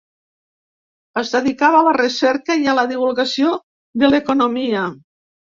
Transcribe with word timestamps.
Es 1.21 1.33
dedicava 1.35 1.81
a 1.83 1.87
la 1.89 1.93
recerca 1.99 2.57
i 2.63 2.67
a 2.73 2.77
la 2.79 2.87
divulgació 2.95 3.55
de 4.05 4.11
l’economia. 4.15 4.89